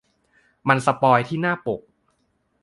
[0.67, 1.81] มันสปอยล์ที่หน้าปก